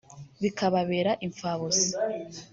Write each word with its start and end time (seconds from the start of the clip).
bikababera 0.41 1.11
imfabusa 1.25 1.87